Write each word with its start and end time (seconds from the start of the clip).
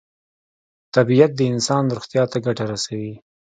طبیعت 0.95 1.31
د 1.35 1.41
انسان 1.53 1.83
روغتیا 1.93 2.23
ته 2.31 2.37
ګټه 2.45 2.63
رسوي. 2.71 3.13